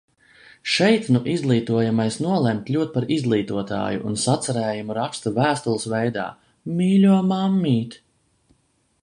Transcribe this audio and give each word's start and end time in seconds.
Šeit 0.75 1.09
nu 1.15 1.19
izglītojamais 1.33 2.17
nolemj 2.27 2.63
kļūt 2.69 2.93
par 2.95 3.05
izglītotāju 3.17 4.01
un 4.13 4.17
sacerējumu 4.23 4.97
raksta 5.01 5.35
vēstules 5.37 5.87
veidā: 5.95 6.27
Mīļo, 6.81 7.21
mammīt! 7.35 8.01